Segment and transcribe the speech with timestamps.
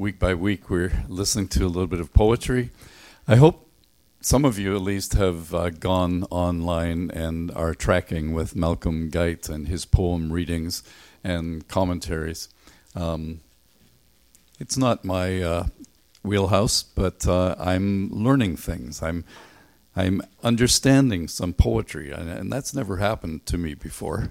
[0.00, 2.70] week by week, we're listening to a little bit of poetry.
[3.28, 3.68] I hope
[4.22, 9.50] some of you, at least, have uh, gone online and are tracking with Malcolm Guite
[9.50, 10.82] and his poem readings
[11.22, 12.48] and commentaries.
[12.96, 13.40] Um,
[14.58, 15.66] it's not my uh,
[16.22, 19.02] wheelhouse, but uh, I'm learning things.
[19.02, 19.22] I'm
[19.94, 24.30] I'm understanding some poetry, and, and that's never happened to me before.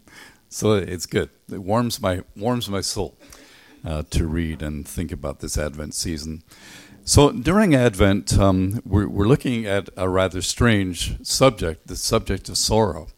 [0.48, 1.28] so it's good.
[1.52, 3.18] It warms my warms my soul
[3.84, 6.42] uh, to read and think about this Advent season.
[7.04, 12.58] So during Advent, um, we're, we're, looking at a rather strange subject, the subject of
[12.58, 13.08] sorrow.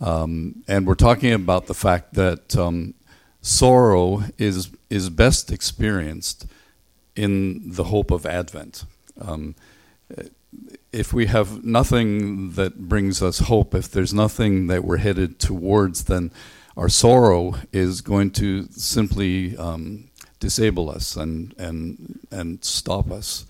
[0.00, 2.94] Um, and we're talking about the fact that um,
[3.42, 6.46] sorrow is, is best experienced
[7.16, 8.84] in the hope of Advent.
[9.20, 9.56] Um,
[10.92, 16.04] if we have nothing that brings us hope, if there's nothing that we're headed towards,
[16.04, 16.30] then
[16.78, 23.46] our sorrow is going to simply um, disable us and, and, and stop us.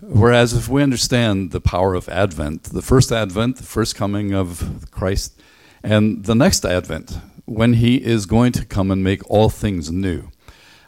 [0.00, 4.86] Whereas if we understand the power of Advent, the first Advent, the first coming of
[4.90, 5.38] Christ,
[5.82, 10.30] and the next Advent, when He is going to come and make all things new,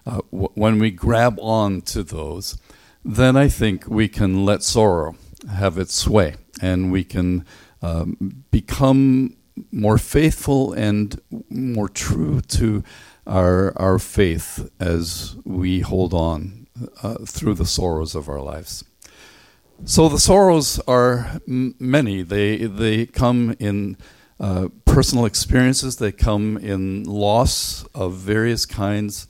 [0.07, 2.57] uh, w- when we grab on to those,
[3.05, 5.17] then I think we can let sorrow
[5.51, 7.45] have its sway and we can
[7.83, 9.38] um, become
[9.71, 11.21] more faithful and
[11.51, 12.83] more true to
[13.27, 16.67] our our faith as we hold on
[17.03, 18.85] uh, through the sorrows of our lives.
[19.85, 22.23] So the sorrows are m- many.
[22.23, 23.97] They they come in
[24.41, 25.97] uh, personal experiences.
[25.97, 29.29] They come in loss of various kinds.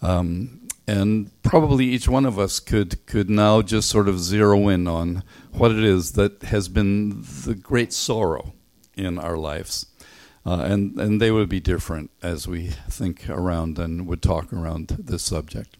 [0.00, 4.88] Um, and probably each one of us could could now just sort of zero in
[4.88, 8.52] on what it is that has been the great sorrow
[8.96, 9.86] in our lives.
[10.44, 14.88] Uh, and, and they would be different as we think around and would talk around
[14.98, 15.76] this subject.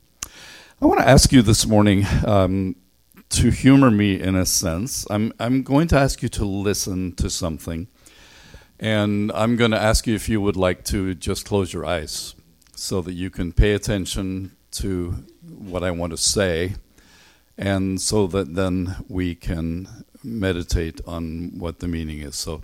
[0.80, 2.76] I want to ask you this morning um,
[3.30, 5.06] to humor me in a sense.
[5.10, 7.88] I'm, I'm going to ask you to listen to something,
[8.78, 12.34] and I'm going to ask you if you would like to just close your eyes
[12.74, 16.74] so that you can pay attention to what I want to say,
[17.58, 19.88] and so that then we can
[20.24, 22.36] meditate on what the meaning is.
[22.36, 22.62] So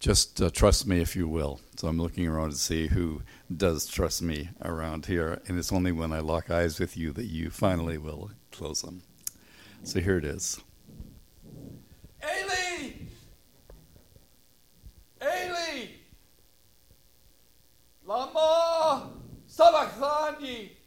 [0.00, 1.60] just uh, trust me if you will.
[1.76, 3.22] So I'm looking around to see who
[3.54, 7.26] does trust me around here, and it's only when I lock eyes with you that
[7.26, 9.02] you finally will close them.
[9.84, 10.58] So here it is.
[12.22, 12.92] Eli!
[15.22, 15.86] Eli!
[18.04, 19.10] Lama
[19.46, 20.79] sabachthani!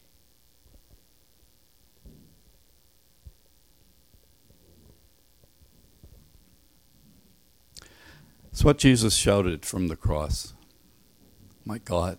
[8.64, 10.54] It's what Jesus shouted from the cross
[11.66, 12.18] My God,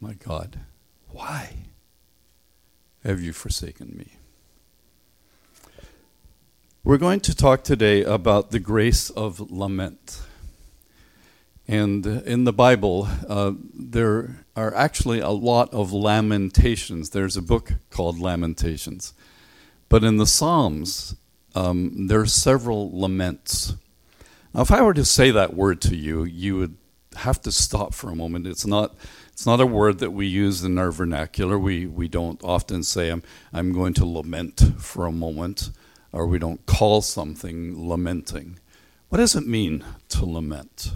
[0.00, 0.60] my God,
[1.08, 1.56] why
[3.02, 4.12] have you forsaken me?
[6.84, 10.20] We're going to talk today about the grace of lament.
[11.66, 17.10] And in the Bible, uh, there are actually a lot of lamentations.
[17.10, 19.14] There's a book called Lamentations.
[19.88, 21.16] But in the Psalms,
[21.56, 23.74] um, there are several laments.
[24.56, 26.78] Now, if I were to say that word to you, you would
[27.16, 28.46] have to stop for a moment.
[28.46, 28.94] It's not,
[29.30, 31.58] it's not a word that we use in our vernacular.
[31.58, 33.22] We, we don't often say, I'm,
[33.52, 35.68] I'm going to lament for a moment,
[36.10, 38.58] or we don't call something lamenting.
[39.10, 40.92] What does it mean to lament?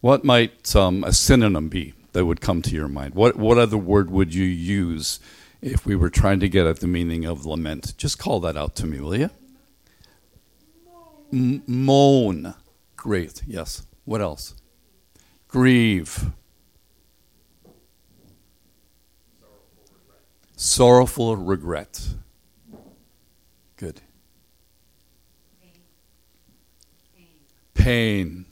[0.00, 3.16] What might um, a synonym be that would come to your mind?
[3.16, 5.18] What, what other word would you use
[5.60, 7.94] if we were trying to get at the meaning of lament?
[7.96, 9.30] Just call that out to me, will you?
[11.32, 12.54] M- moan.
[13.04, 13.86] Great, yes.
[14.06, 14.54] What else?
[15.46, 16.30] Grieve.
[20.56, 22.00] Sorrowful regret.
[23.76, 24.00] Good.
[27.74, 28.46] Pain.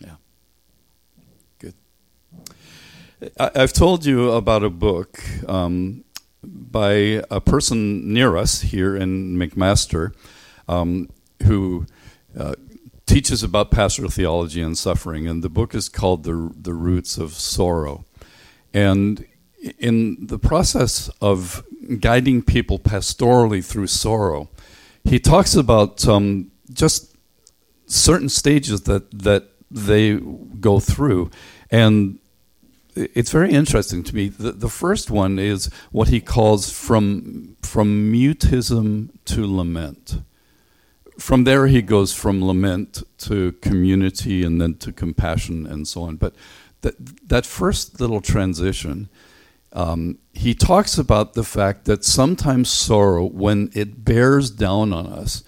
[0.00, 0.14] Yeah.
[1.58, 1.74] Good.
[3.38, 6.04] I, have told you about a book um,
[6.42, 10.14] by a person near us here in McMaster
[10.68, 11.10] um,
[11.42, 11.84] who
[12.34, 12.54] uh,
[13.10, 17.32] teaches about pastoral theology and suffering, and the book is called The, the Roots of
[17.32, 18.04] Sorrow.
[18.72, 19.26] And
[19.80, 21.64] in the process of
[21.98, 24.48] guiding people pastorally through sorrow,
[25.02, 27.16] he talks about um, just
[27.86, 30.14] certain stages that, that they
[30.60, 31.32] go through.
[31.68, 32.20] And
[32.94, 34.28] it's very interesting to me.
[34.28, 40.20] The, the first one is what he calls from, from mutism to lament
[41.20, 46.16] from there he goes from lament to community and then to compassion and so on.
[46.16, 46.34] But
[46.80, 46.94] that
[47.28, 49.08] that first little transition
[49.72, 55.44] um, he talks about the fact that sometimes sorrow, when it bears down on us,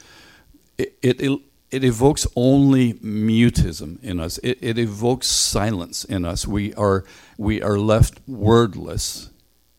[0.79, 1.41] it, it,
[1.71, 4.39] it evokes only mutism in us.
[4.39, 6.47] It, it evokes silence in us.
[6.47, 7.05] We are,
[7.37, 9.31] we are left wordless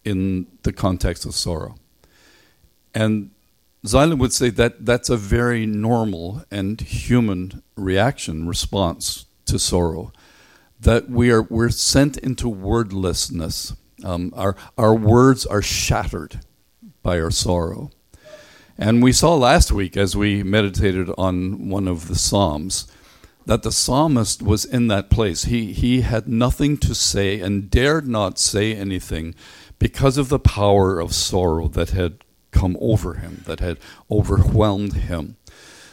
[0.03, 1.75] in the context of sorrow.
[2.93, 3.31] And
[3.85, 10.13] Zeilen would say that that's a very normal and human reaction, response to sorrow.
[10.79, 13.75] That we are we're sent into wordlessness.
[14.03, 16.41] Um, our our words are shattered
[17.01, 17.91] by our sorrow.
[18.77, 22.87] And we saw last week as we meditated on one of the Psalms
[23.45, 25.45] that the psalmist was in that place.
[25.45, 29.35] He, he had nothing to say and dared not say anything
[29.79, 33.77] because of the power of sorrow that had come over him, that had
[34.09, 35.35] overwhelmed him,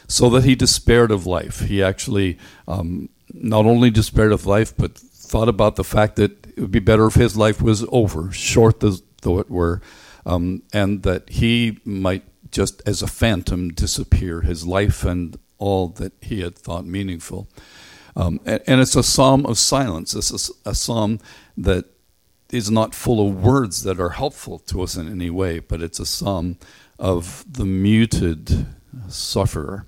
[0.07, 1.61] so that he despaired of life.
[1.61, 2.37] He actually
[2.67, 6.79] um, not only despaired of life, but thought about the fact that it would be
[6.79, 9.81] better if his life was over, short though it were,
[10.25, 16.11] um, and that he might just as a phantom disappear, his life and all that
[16.21, 17.47] he had thought meaningful.
[18.15, 20.13] Um, and, and, it's a psalm of silence.
[20.13, 21.19] It's a, a psalm
[21.55, 21.85] that
[22.51, 25.99] is not full of words that are helpful to us in any way, but it's
[25.99, 26.57] a psalm
[26.99, 28.67] of the muted
[29.07, 29.85] sufferer.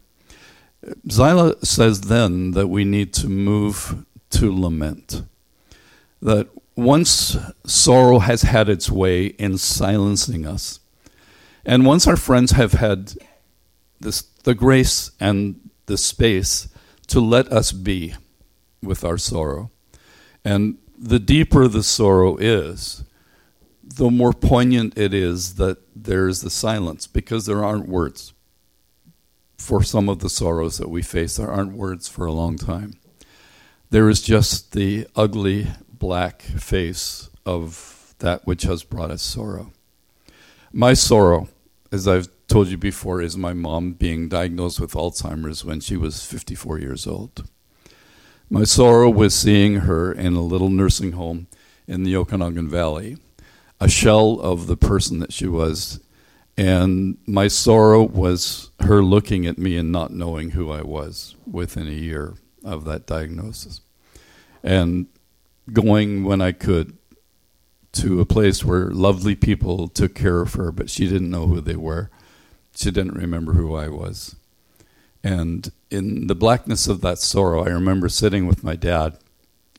[1.07, 5.23] Zeile says then that we need to move to lament.
[6.21, 10.79] That once sorrow has had its way in silencing us,
[11.65, 13.13] and once our friends have had
[13.99, 16.67] this, the grace and the space
[17.07, 18.15] to let us be
[18.81, 19.69] with our sorrow,
[20.43, 23.03] and the deeper the sorrow is,
[23.83, 28.31] the more poignant it is that there's the silence because there aren't words.
[29.57, 32.93] For some of the sorrows that we face, there aren't words for a long time.
[33.89, 39.73] There is just the ugly black face of that which has brought us sorrow.
[40.71, 41.49] My sorrow,
[41.91, 46.25] as I've told you before, is my mom being diagnosed with Alzheimer's when she was
[46.25, 47.43] 54 years old.
[48.49, 51.47] My sorrow was seeing her in a little nursing home
[51.87, 53.17] in the Okanagan Valley,
[53.79, 55.99] a shell of the person that she was.
[56.55, 61.87] And my sorrow was her looking at me and not knowing who I was within
[61.87, 63.81] a year of that diagnosis.
[64.63, 65.07] And
[65.71, 66.97] going when I could
[67.93, 71.61] to a place where lovely people took care of her, but she didn't know who
[71.61, 72.09] they were.
[72.75, 74.35] She didn't remember who I was.
[75.23, 79.19] And in the blackness of that sorrow, I remember sitting with my dad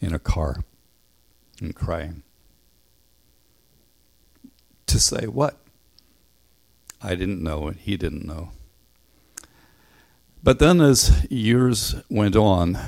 [0.00, 0.62] in a car
[1.60, 2.22] and crying.
[4.86, 5.58] To say what?
[7.02, 8.50] I didn't know, and he didn't know.
[10.42, 12.78] But then, as years went on,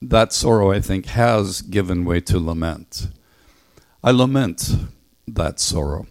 [0.00, 3.08] that sorrow, I think, has given way to lament.
[4.02, 4.72] I lament
[5.28, 6.06] that sorrow.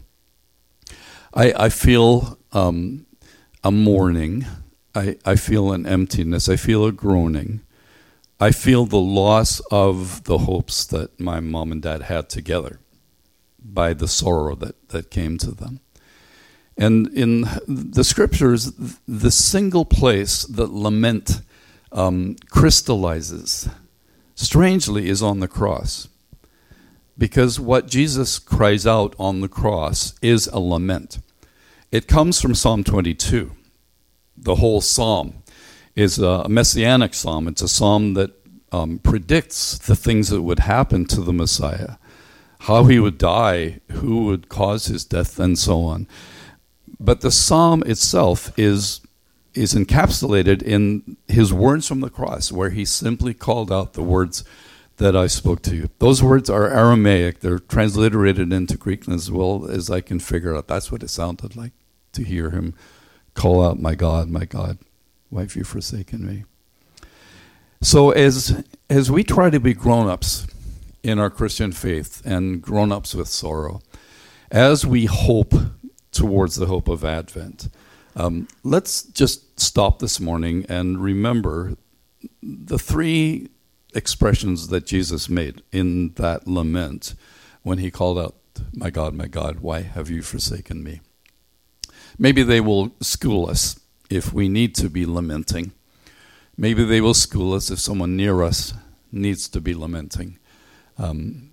[1.33, 3.05] I, I feel um,
[3.63, 4.45] a mourning
[4.93, 6.49] I, I feel an emptiness.
[6.49, 7.61] I feel a groaning.
[8.39, 12.79] I feel the loss of the hopes that my mom and dad had together
[13.63, 15.79] by the sorrow that, that came to them.
[16.77, 18.73] And in the scriptures,
[19.07, 21.41] the single place that lament
[21.91, 23.69] um, crystallizes,
[24.33, 26.07] strangely, is on the cross.
[27.17, 31.19] Because what Jesus cries out on the cross is a lament.
[31.91, 33.51] It comes from Psalm 22
[34.41, 35.43] the whole psalm
[35.95, 37.48] is a messianic psalm.
[37.48, 38.31] It's a psalm that
[38.71, 41.95] um, predicts the things that would happen to the Messiah,
[42.62, 46.07] how he would die, who would cause his death, and so on.
[47.00, 49.01] But the psalm itself is
[49.53, 54.45] is encapsulated in his words from the cross, where he simply called out the words
[54.95, 55.89] that I spoke to you.
[56.00, 57.41] Those words are Aramaic.
[57.41, 60.67] They're transliterated into Greek as well as I can figure out.
[60.67, 61.74] That's what it sounded like
[62.13, 62.75] to hear him
[63.33, 64.77] call out, My God, my God,
[65.29, 66.45] why have you forsaken me?
[67.81, 70.45] So, as, as we try to be grown ups
[71.01, 73.81] in our Christian faith and grown ups with sorrow,
[74.51, 75.53] as we hope
[76.11, 77.69] towards the hope of Advent,
[78.15, 81.75] um, let's just stop this morning and remember
[82.43, 83.50] the three
[83.95, 87.15] expressions that Jesus made in that lament
[87.63, 88.35] when he called out,
[88.73, 91.01] My God, my God, why have you forsaken me?
[92.21, 93.79] Maybe they will school us
[94.11, 95.71] if we need to be lamenting.
[96.55, 98.75] Maybe they will school us if someone near us
[99.11, 100.37] needs to be lamenting.
[100.99, 101.49] Um,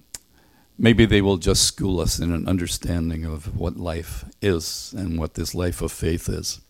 [0.76, 5.36] maybe they will just school us in an understanding of what life is and what
[5.36, 6.60] this life of faith is.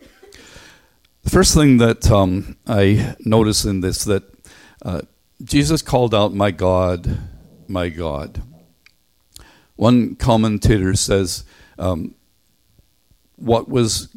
[1.24, 4.22] The first thing that um, I notice in this that
[4.82, 5.00] uh,
[5.42, 7.18] Jesus called out, "My God,
[7.66, 8.42] my God."
[9.74, 11.42] One commentator says
[11.80, 12.14] um,
[13.38, 14.14] what was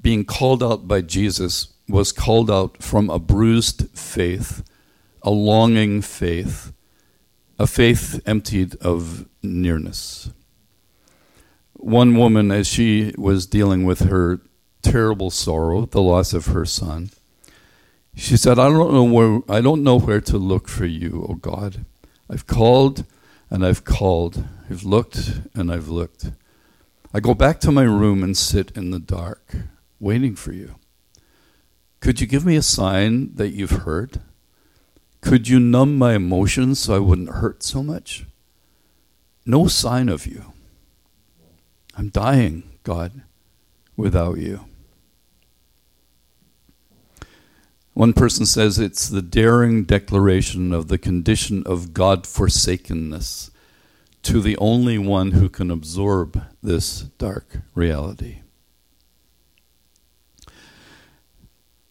[0.00, 4.62] being called out by Jesus was called out from a bruised faith,
[5.22, 6.72] a longing faith,
[7.58, 10.30] a faith emptied of nearness.
[11.74, 14.40] One woman, as she was dealing with her
[14.82, 17.10] terrible sorrow, the loss of her son,
[18.14, 21.34] she said, I don't know where I don't know where to look for you, O
[21.34, 21.84] God.
[22.30, 23.04] I've called
[23.50, 24.44] and I've called.
[24.70, 26.30] I've looked and I've looked.
[27.16, 29.56] I go back to my room and sit in the dark,
[29.98, 30.74] waiting for you.
[32.00, 34.20] Could you give me a sign that you've heard?
[35.22, 38.26] Could you numb my emotions so I wouldn't hurt so much?
[39.46, 40.52] No sign of you.
[41.96, 43.22] I'm dying, God,
[43.96, 44.66] without you.
[47.94, 53.52] One person says it's the daring declaration of the condition of God forsakenness
[54.26, 58.40] to the only one who can absorb this dark reality.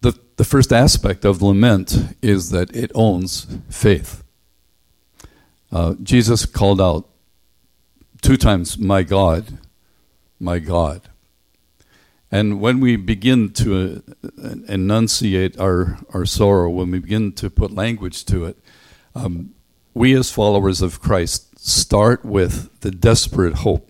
[0.02, 4.22] The, the first aspect of lament is that it owns faith.
[5.72, 7.08] Uh, Jesus called out
[8.22, 9.58] two times, My God,
[10.38, 11.04] my God.
[12.30, 14.04] And when we begin to
[14.44, 18.58] uh, enunciate our, our sorrow, when we begin to put language to it,
[19.16, 19.56] um,
[19.94, 23.90] we as followers of Christ start with the desperate hope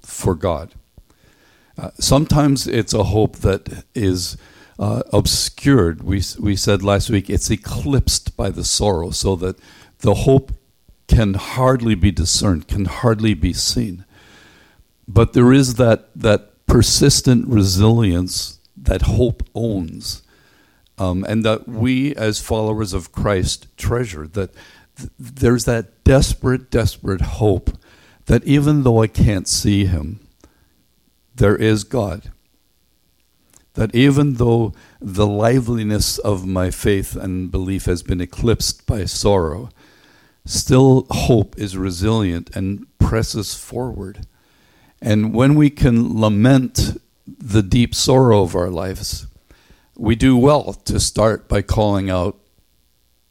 [0.00, 0.72] for God.
[1.76, 4.38] Uh, sometimes it's a hope that is
[4.78, 6.02] uh, obscured.
[6.02, 9.58] We, we said last week it's eclipsed by the sorrow, so that
[9.98, 10.52] the hope
[11.08, 14.06] can hardly be discerned, can hardly be seen.
[15.06, 20.22] But there is that, that persistent resilience that hope owns,
[20.96, 24.26] um, and that we as followers of Christ treasure.
[24.26, 24.54] That
[24.96, 27.70] th- there's that desperate, desperate hope
[28.26, 30.20] that even though I can't see Him,
[31.34, 32.30] there is God.
[33.74, 39.70] That even though the liveliness of my faith and belief has been eclipsed by sorrow,
[40.44, 44.26] still hope is resilient and presses forward.
[45.00, 49.26] And when we can lament the deep sorrow of our lives,
[49.96, 52.38] we do well to start by calling out,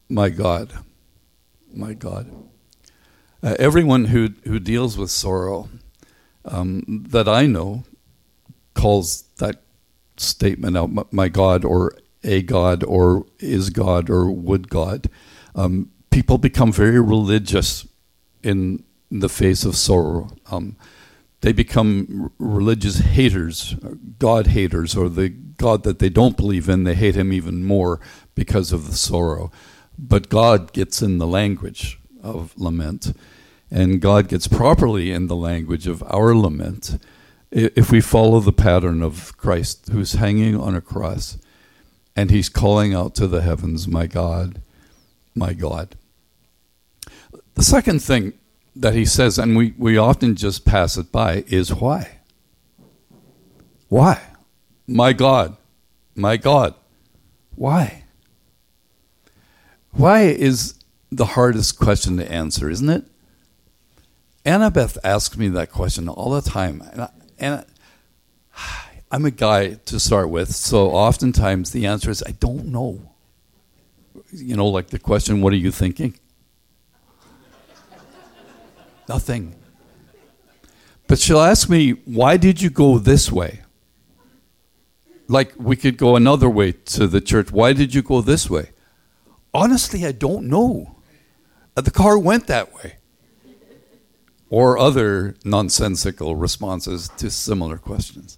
[0.08, 0.72] My God,
[1.76, 2.30] my God.
[3.42, 5.68] Uh, everyone who, who deals with sorrow
[6.44, 7.84] um, that I know
[8.74, 9.62] calls that
[10.16, 15.08] statement out, My God, or a God, or is God, or would God.
[15.54, 17.86] Um, people become very religious
[18.42, 20.30] in the face of sorrow.
[20.50, 20.76] Um,
[21.40, 23.74] they become religious haters,
[24.18, 28.00] God haters, or the God that they don't believe in, they hate him even more
[28.34, 29.50] because of the sorrow.
[29.98, 33.16] But God gets in the language of lament,
[33.70, 36.98] and God gets properly in the language of our lament
[37.52, 41.36] if we follow the pattern of Christ who's hanging on a cross
[42.16, 44.62] and he's calling out to the heavens, My God,
[45.34, 45.96] my God.
[47.54, 48.32] The second thing
[48.74, 52.20] that he says, and we, we often just pass it by, is why?
[53.88, 54.20] Why?
[54.86, 55.56] My God,
[56.14, 56.74] my God,
[57.54, 58.01] why?
[59.92, 60.74] Why is
[61.10, 63.04] the hardest question to answer, isn't it?
[64.44, 66.82] Annabeth asks me that question all the time.
[66.92, 67.08] And, I,
[67.38, 67.64] and I,
[69.10, 73.00] I'm a guy to start with, so oftentimes the answer is, I don't know.
[74.32, 76.18] You know, like the question, what are you thinking?
[79.08, 79.54] Nothing.
[81.06, 83.60] But she'll ask me, why did you go this way?
[85.28, 87.52] Like we could go another way to the church.
[87.52, 88.70] Why did you go this way?
[89.54, 90.96] Honestly, I don't know.
[91.76, 92.96] Uh, the car went that way.
[94.48, 98.36] Or other nonsensical responses to similar questions.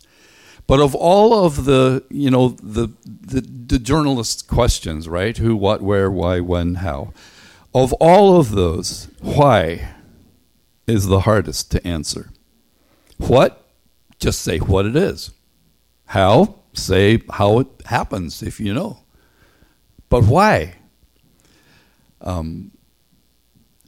[0.66, 5.36] But of all of the, you know, the, the, the journalist's questions, right?
[5.36, 7.12] Who, what, where, why, when, how.
[7.74, 9.94] Of all of those, why
[10.86, 12.30] is the hardest to answer.
[13.18, 13.66] What?
[14.18, 15.30] Just say what it is.
[16.06, 16.60] How?
[16.72, 19.00] Say how it happens if you know.
[20.08, 20.76] But why?
[22.24, 22.72] Um,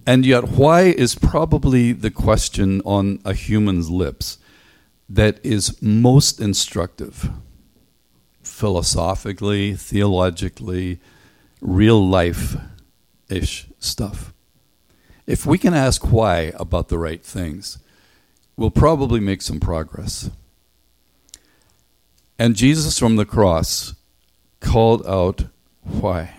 [0.06, 4.38] and yet, why is probably the question on a human's lips
[5.08, 7.30] that is most instructive,
[8.42, 11.00] philosophically, theologically,
[11.60, 12.56] real life
[13.28, 14.32] ish stuff.
[15.26, 17.78] If we can ask why about the right things,
[18.56, 20.30] we'll probably make some progress.
[22.38, 23.94] And Jesus from the cross
[24.60, 25.46] called out
[25.82, 26.34] why.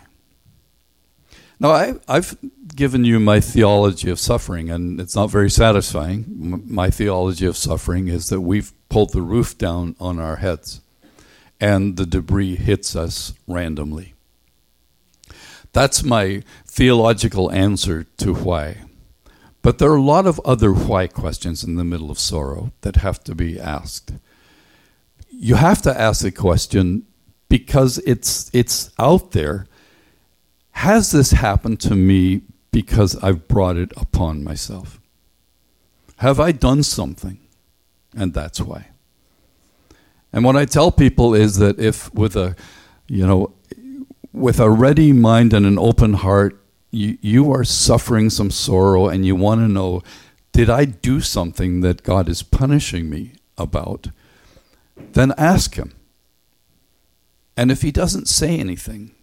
[1.60, 2.38] Now, I, I've
[2.76, 6.64] given you my theology of suffering, and it's not very satisfying.
[6.68, 10.82] My theology of suffering is that we've pulled the roof down on our heads,
[11.60, 14.14] and the debris hits us randomly.
[15.74, 18.78] That's my theological answer to why.
[19.62, 22.98] But there are a lot of other why questions in the middle of sorrow that
[22.98, 24.14] have to be asked.
[25.30, 27.06] You have to ask the question
[27.50, 29.68] because it's it's out there.
[30.78, 35.02] Has this happened to me because I've brought it upon myself?
[36.18, 37.40] Have I done something?
[38.16, 38.90] And that's why.
[40.32, 42.56] And what I tell people is that if with a
[43.08, 43.54] you know
[44.32, 49.26] with a ready mind and an open heart you, you are suffering some sorrow and
[49.26, 50.04] you want to know
[50.52, 54.10] did I do something that God is punishing me about?
[55.14, 55.96] Then ask Him.
[57.58, 59.16] And if He doesn't say anything,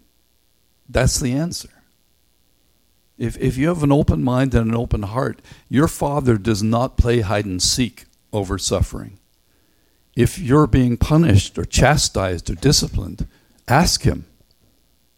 [0.89, 1.71] that's the answer.
[3.17, 6.97] If, if you have an open mind and an open heart, your Father does not
[6.97, 9.19] play hide and seek over suffering.
[10.17, 13.29] If you're being punished or chastised or disciplined,
[13.69, 14.27] ask Him,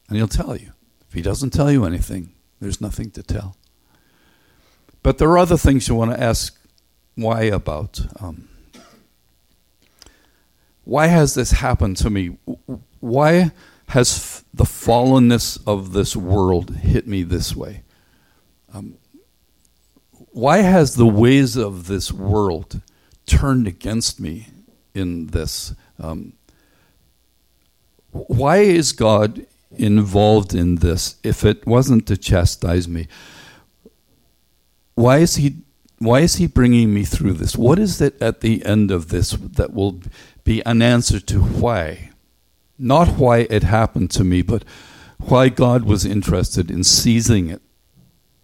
[0.08, 0.73] and He'll tell you.
[1.08, 3.56] If He doesn't tell you anything, there's nothing to tell.
[5.02, 6.58] But there are other things you want to ask
[7.14, 8.00] why about.
[8.20, 8.49] Um,
[10.85, 12.37] why has this happened to me?
[13.00, 13.52] Why
[13.88, 17.82] has f- the fallenness of this world hit me this way?
[18.72, 18.98] Um,
[20.32, 22.82] why has the ways of this world
[23.26, 24.48] turned against me
[24.94, 25.74] in this?
[25.98, 26.34] Um,
[28.10, 33.08] why is God involved in this if it wasn't to chastise me?
[34.94, 35.62] Why is he
[35.98, 37.56] why is he bringing me through this?
[37.56, 40.00] What is it at the end of this that will
[40.44, 42.10] be an answer to why?
[42.78, 44.64] Not why it happened to me, but
[45.18, 47.62] why God was interested in seizing it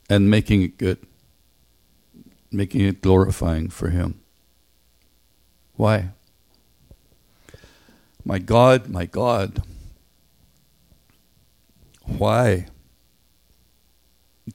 [0.08, 0.98] and making it good,
[2.50, 4.20] making it glorifying for him.
[5.74, 6.10] Why?
[8.24, 9.62] My God, my God,
[12.04, 12.66] why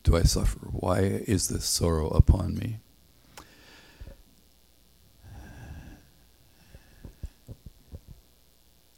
[0.03, 0.59] do I suffer?
[0.71, 2.79] Why is this sorrow upon me?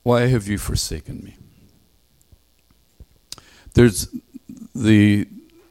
[0.10, 1.38] Why have you forsaken me?
[3.76, 4.08] There's
[4.74, 5.28] the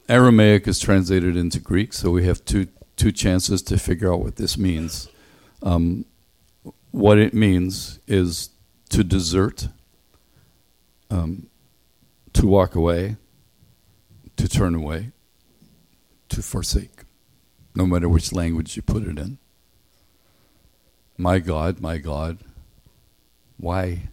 [0.08, 4.36] Aramaic is translated into Greek, so we have two two chances to figure out what
[4.36, 5.08] this means.
[5.60, 6.04] Um,
[6.92, 8.50] what it means is
[8.90, 9.70] to desert,
[11.10, 11.48] um,
[12.34, 13.16] to walk away,
[14.36, 15.10] to turn away,
[16.28, 17.02] to forsake,
[17.74, 19.38] no matter which language you put it in.
[21.16, 22.38] My God, my God,
[23.56, 24.10] why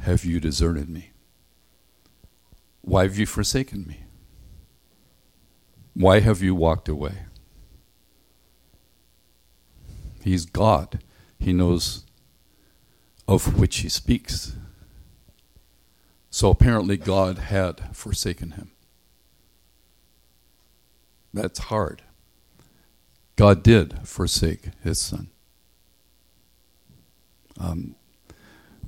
[0.00, 1.10] have you deserted me?
[2.80, 4.04] Why have you forsaken me?
[5.94, 7.24] Why have you walked away?
[10.22, 11.02] He's God.
[11.38, 12.04] He knows
[13.26, 14.56] of which he speaks.
[16.30, 18.70] So apparently, God had forsaken him.
[21.32, 22.02] That's hard.
[23.36, 25.30] God did forsake his son.
[27.58, 27.94] Um,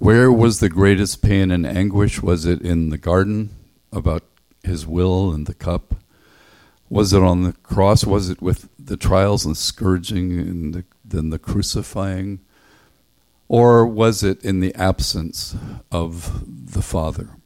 [0.03, 2.21] where was the greatest pain and anguish?
[2.21, 3.51] Was it in the garden
[3.93, 4.25] about
[4.65, 5.95] his will and the cup?
[6.91, 8.05] Was it on the cross?
[8.05, 12.41] Was it with the trials and scourging and the, then the crucifying?
[13.47, 15.55] Or was it in the absence
[15.93, 17.37] of the Father?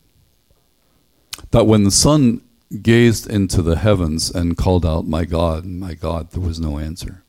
[1.50, 2.40] That when the Son
[2.80, 7.22] gazed into the heavens and called out, My God, my God, there was no answer.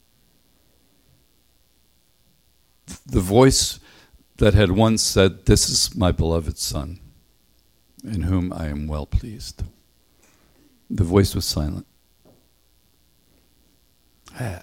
[3.06, 3.82] The voice
[4.38, 7.00] that had once said, This is my beloved Son,
[8.04, 9.64] in whom I am well pleased.
[10.90, 11.86] The voice was silent.
[14.40, 14.62] Ah,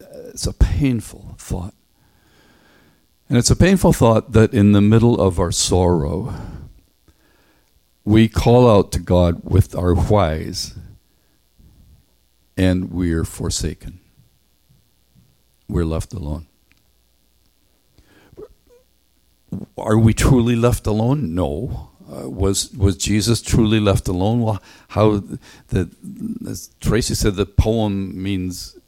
[0.00, 1.74] it's a painful thought.
[3.28, 6.34] And it's a painful thought that in the middle of our sorrow,
[8.04, 10.78] we call out to God with our whys,
[12.56, 13.98] and we're forsaken.
[15.68, 16.46] We're left alone.
[19.76, 21.34] Are we truly left alone?
[21.34, 21.90] No.
[22.08, 24.40] Uh, was was Jesus truly left alone?
[24.40, 25.22] Well, how
[25.68, 25.90] the
[26.48, 28.78] as Tracy said, the poem means,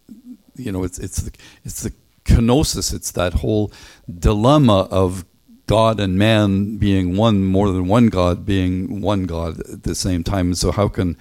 [0.55, 1.33] you know, it's it's the,
[1.65, 1.93] it's the
[2.25, 2.95] kenosis.
[2.95, 3.73] It's that whole
[4.09, 5.25] dilemma of
[5.69, 10.25] God and man being one, more than one God being one God at the same
[10.25, 10.47] time.
[10.47, 11.17] And so how can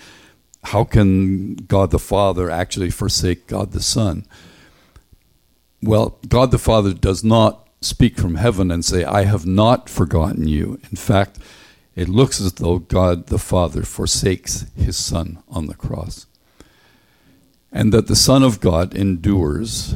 [0.63, 4.25] how can God the Father actually forsake God the Son?
[5.81, 10.47] Well, God the Father does not speak from heaven and say, I have not forgotten
[10.47, 10.79] you.
[10.89, 11.39] In fact,
[11.95, 16.25] it looks as though God the Father forsakes his Son on the cross.
[17.71, 19.95] And that the Son of God endures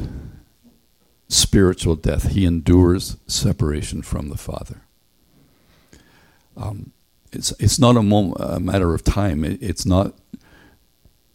[1.28, 4.82] spiritual death, he endures separation from the Father.
[6.56, 6.92] Um,
[7.32, 10.14] it's, it's not a, moment, a matter of time, it, it's not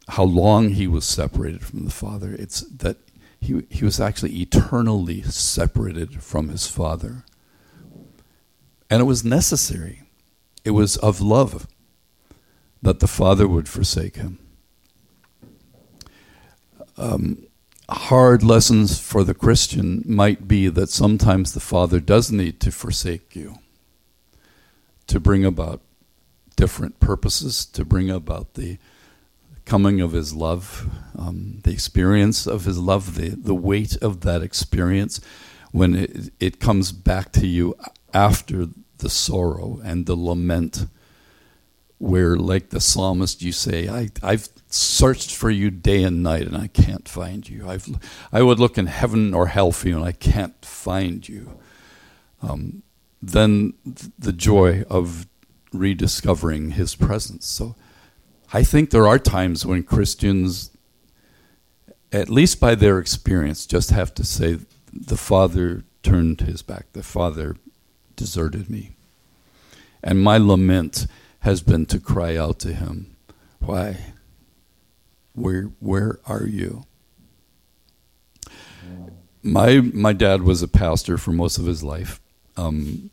[0.10, 2.98] how long he was separated from the Father, it's that
[3.48, 7.24] he, he was actually eternally separated from his Father.
[8.90, 10.04] And it was necessary.
[10.66, 11.66] It was of love
[12.82, 14.40] that the Father would forsake him.
[16.98, 17.48] Um,
[17.90, 23.34] hard lessons for the Christian might be that sometimes the Father does need to forsake
[23.34, 23.60] you
[25.08, 25.82] to bring about
[26.58, 28.78] different purposes, to bring about the
[29.68, 34.42] coming of His love, um, the experience of His love, the, the weight of that
[34.42, 35.22] experience
[35.72, 37.76] when it, it comes back to you
[38.14, 40.88] after the sorrow and the lament,
[42.00, 46.58] where, like the psalmist, you say, I, I've searched for you day and night and
[46.58, 47.68] I can't find you.
[47.70, 47.88] I've,
[48.32, 51.60] I would look in heaven or hell for you and I can't find you.
[52.42, 52.84] Um,
[53.22, 53.74] then
[54.18, 55.28] the joy of
[55.74, 57.48] rediscovering his presence.
[57.48, 57.76] So
[58.54, 60.72] I think there are times when Christians,
[62.12, 64.60] at least by their experience, just have to say,
[64.94, 67.58] the Father turned his back, the Father
[68.16, 68.96] deserted me.
[70.02, 71.08] And my lament
[71.40, 73.16] has been to cry out to him,
[73.60, 74.14] Why?
[75.34, 76.86] Where, where are you?
[79.44, 82.20] My, my dad was a pastor for most of his life.
[82.56, 83.12] Um,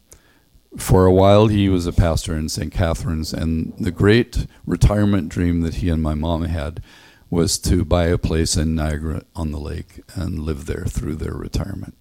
[0.76, 2.72] for a while, he was a pastor in St.
[2.72, 6.82] Catharines, and the great retirement dream that he and my mom had
[7.30, 11.34] was to buy a place in Niagara on the Lake and live there through their
[11.34, 11.96] retirement.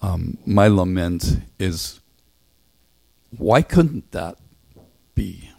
[0.00, 2.00] Um, my lament is
[3.36, 4.36] why couldn't that
[5.14, 5.50] be?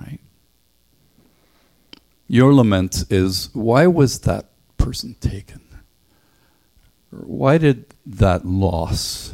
[0.00, 0.20] Right?
[2.28, 5.60] Your lament is why was that person taken?
[7.10, 9.32] Why did that loss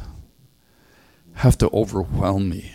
[1.35, 2.75] have to overwhelm me?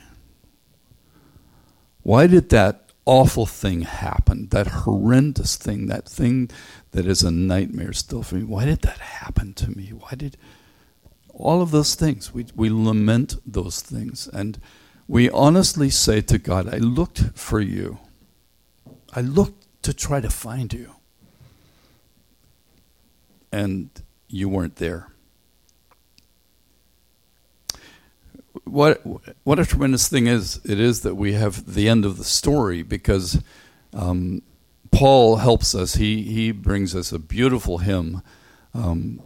[2.03, 4.47] Why did that awful thing happen?
[4.49, 6.49] That horrendous thing, that thing
[6.91, 8.43] that is a nightmare still for me.
[8.43, 9.87] Why did that happen to me?
[9.89, 10.37] Why did
[11.33, 12.33] all of those things?
[12.33, 14.27] We, we lament those things.
[14.27, 14.59] And
[15.07, 17.99] we honestly say to God, I looked for you.
[19.13, 20.95] I looked to try to find you.
[23.51, 23.89] And
[24.27, 25.07] you weren't there.
[28.63, 29.01] What
[29.43, 32.81] what a tremendous thing is it is that we have the end of the story
[32.81, 33.41] because
[33.93, 34.41] um,
[34.91, 35.95] Paul helps us.
[35.95, 38.21] He he brings us a beautiful hymn
[38.73, 39.21] um,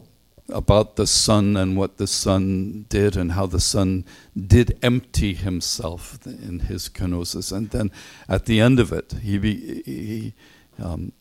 [0.50, 4.06] about the Son and what the Son did and how the Son
[4.36, 7.56] did empty himself in his kenosis.
[7.56, 7.92] And then
[8.28, 10.34] at the end of it, he, be, he,
[10.82, 11.12] um,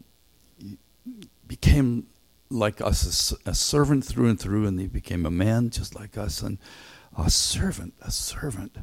[1.47, 2.07] became
[2.51, 6.19] like us, a, a, servant through and through, and he became a man just like
[6.19, 6.59] us, and
[7.18, 8.77] a servant, a servant.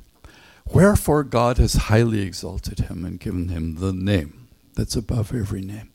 [0.71, 5.91] Wherefore God has highly exalted him and given him the name that's above every name,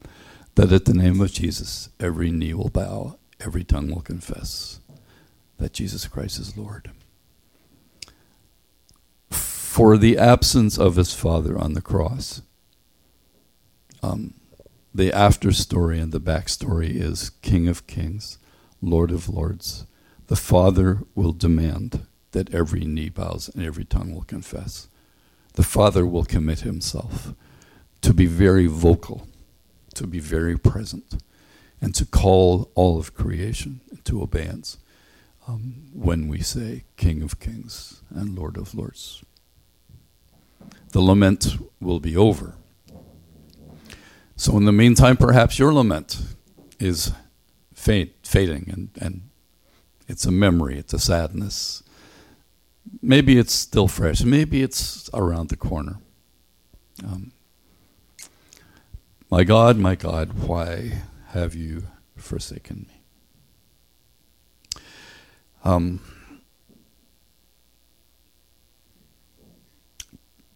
[0.56, 4.80] that at the name of Jesus every knee will bow every tongue will confess
[5.58, 6.90] that Jesus Christ is Lord.
[9.30, 12.42] For the absence of his Father on the cross,
[14.02, 14.34] um,
[14.94, 18.38] the after story and the backstory is King of Kings,
[18.80, 19.86] Lord of Lords.
[20.28, 24.88] The Father will demand that every knee bows and every tongue will confess.
[25.54, 27.32] The Father will commit himself
[28.02, 29.26] to be very vocal,
[29.94, 31.16] to be very present
[31.80, 34.78] and to call all of creation to abeyance
[35.46, 39.22] um, when we say King of Kings and Lord of Lords.
[40.92, 42.54] The lament will be over.
[44.36, 46.20] So, in the meantime, perhaps your lament
[46.80, 47.12] is
[47.74, 49.30] fade, fading and, and
[50.08, 51.82] it's a memory, it's a sadness.
[53.00, 55.98] Maybe it's still fresh, maybe it's around the corner.
[57.02, 57.32] Um,
[59.30, 61.84] my God, my God, why have you
[62.16, 64.80] forsaken me?
[65.64, 66.00] Um,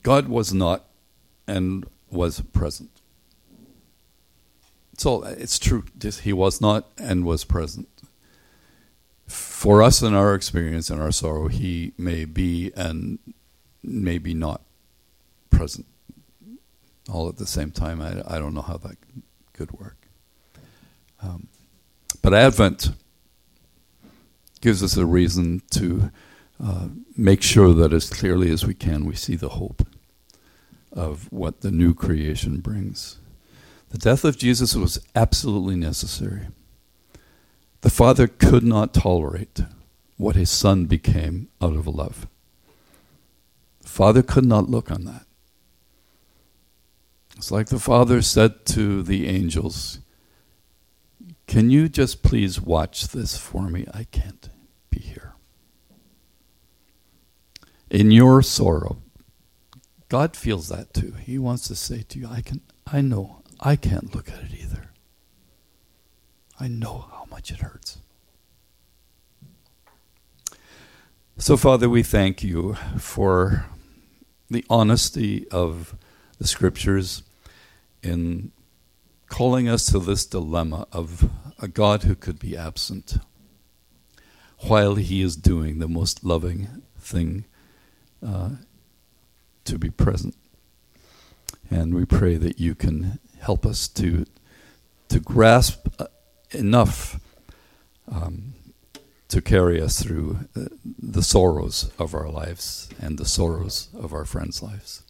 [0.02, 0.84] God was not
[1.46, 2.90] and was present.
[4.96, 5.84] So it's true.
[6.22, 7.88] He was not and was present.
[9.58, 13.18] For us in our experience and our sorrow, He may be and
[13.82, 14.62] maybe not
[15.50, 15.84] present
[17.12, 18.00] all at the same time.
[18.00, 18.96] I, I don't know how that
[19.54, 19.96] could work.
[21.20, 21.48] Um,
[22.22, 22.92] but Advent
[24.60, 26.12] gives us a reason to
[26.62, 29.84] uh, make sure that as clearly as we can we see the hope
[30.92, 33.18] of what the new creation brings.
[33.90, 36.46] The death of Jesus was absolutely necessary.
[37.80, 39.60] The Father could not tolerate
[40.16, 42.26] what his Son became out of love.
[43.80, 45.26] The Father could not look on that.
[47.36, 50.00] It's like the Father said to the angels,
[51.46, 53.86] Can you just please watch this for me?
[53.94, 54.50] I can't
[54.90, 55.34] be here.
[57.90, 58.98] In your sorrow,
[60.08, 61.14] God feels that too.
[61.20, 64.52] He wants to say to you, I can I know I can't look at it
[64.60, 64.90] either.
[66.58, 67.06] I know
[67.38, 67.98] much it hurts.
[71.37, 73.66] So Father, we thank you for
[74.51, 75.94] the honesty of
[76.38, 77.22] the scriptures
[78.03, 78.51] in
[79.29, 83.18] calling us to this dilemma of a God who could be absent
[84.66, 87.44] while he is doing the most loving thing
[88.27, 88.51] uh,
[89.64, 90.35] to be present.
[91.70, 94.27] And we pray that you can help us to,
[95.09, 96.09] to grasp uh,
[96.51, 97.20] enough
[98.10, 98.54] um,
[99.28, 100.64] to carry us through uh,
[100.98, 105.02] the sorrows of our lives and the sorrows of our friends' lives.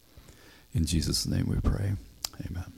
[0.74, 1.92] In Jesus' name we pray.
[2.46, 2.72] Amen.